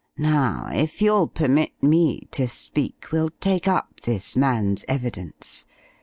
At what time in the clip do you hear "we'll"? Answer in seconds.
3.11-3.29